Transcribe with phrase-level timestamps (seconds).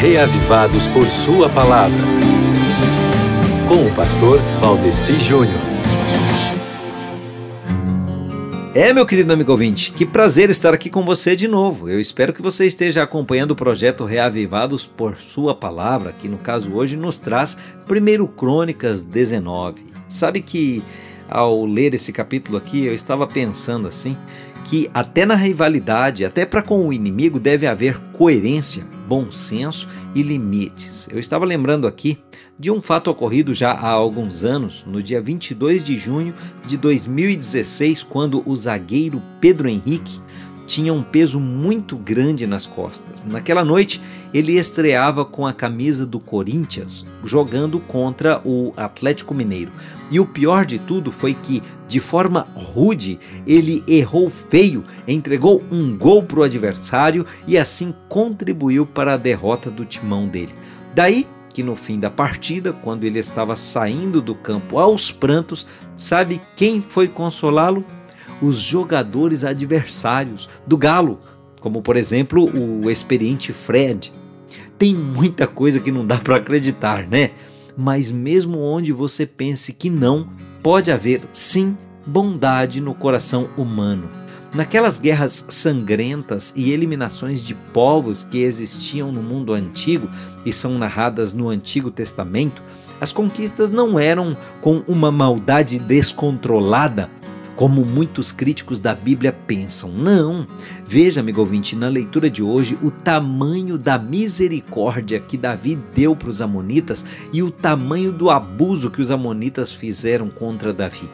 [0.00, 2.04] reavivados por Sua palavra.
[3.66, 5.58] Com o pastor Valdeci Júnior.
[8.72, 11.88] É, meu querido amigo ouvinte, que prazer estar aqui com você de novo.
[11.88, 16.74] Eu espero que você esteja acompanhando o projeto Reavivados por Sua Palavra, que no caso
[16.74, 17.58] hoje nos traz
[17.90, 19.82] 1 Crônicas 19.
[20.06, 20.80] Sabe que
[21.28, 24.16] ao ler esse capítulo aqui, eu estava pensando assim,
[24.64, 30.22] que até na rivalidade, até para com o inimigo, deve haver coerência, bom senso e
[30.22, 31.08] limites.
[31.10, 32.18] Eu estava lembrando aqui
[32.58, 36.34] de um fato ocorrido já há alguns anos, no dia 22 de junho
[36.66, 40.20] de 2016, quando o zagueiro Pedro Henrique
[40.68, 43.24] tinha um peso muito grande nas costas.
[43.24, 44.02] Naquela noite,
[44.34, 49.72] ele estreava com a camisa do Corinthians, jogando contra o Atlético Mineiro.
[50.10, 55.96] E o pior de tudo foi que, de forma rude, ele errou feio, entregou um
[55.96, 60.54] gol para o adversário e assim contribuiu para a derrota do timão dele.
[60.94, 65.66] Daí que no fim da partida, quando ele estava saindo do campo aos prantos,
[65.96, 67.84] sabe quem foi consolá-lo?
[68.40, 71.18] Os jogadores adversários do Galo,
[71.60, 74.12] como por exemplo o experiente Fred.
[74.78, 77.32] Tem muita coisa que não dá para acreditar, né?
[77.76, 80.28] Mas mesmo onde você pense que não,
[80.62, 84.08] pode haver sim bondade no coração humano.
[84.54, 90.08] Naquelas guerras sangrentas e eliminações de povos que existiam no mundo antigo
[90.44, 92.62] e são narradas no Antigo Testamento,
[92.98, 97.10] as conquistas não eram com uma maldade descontrolada,
[97.58, 99.90] como muitos críticos da Bíblia pensam.
[99.90, 100.46] Não!
[100.86, 106.28] Veja, amigo ouvinte, na leitura de hoje, o tamanho da misericórdia que Davi deu para
[106.28, 111.10] os Amonitas e o tamanho do abuso que os Amonitas fizeram contra Davi.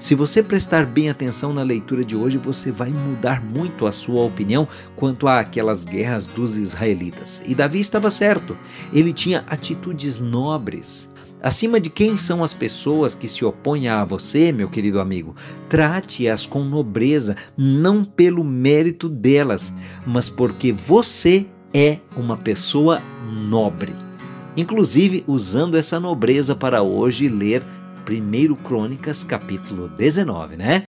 [0.00, 4.24] Se você prestar bem atenção na leitura de hoje, você vai mudar muito a sua
[4.24, 7.42] opinião quanto àquelas guerras dos israelitas.
[7.46, 8.58] E Davi estava certo,
[8.92, 11.14] ele tinha atitudes nobres.
[11.46, 15.32] Acima de quem são as pessoas que se opõem a você, meu querido amigo,
[15.68, 19.72] trate-as com nobreza, não pelo mérito delas,
[20.04, 23.00] mas porque você é uma pessoa
[23.48, 23.94] nobre.
[24.56, 27.62] Inclusive usando essa nobreza para hoje ler
[28.10, 30.82] 1 Crônicas capítulo 19, né?